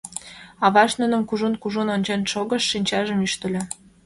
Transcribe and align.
Авашт 0.65 0.95
нуным 1.01 1.21
кужун-кужун 1.29 1.87
ончен 1.95 2.21
шогыш, 2.31 2.63
шинчажым 2.71 3.19
ӱштыльӧ... 3.27 3.61